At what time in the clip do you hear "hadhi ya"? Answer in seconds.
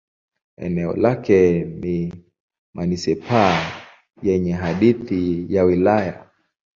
4.53-5.63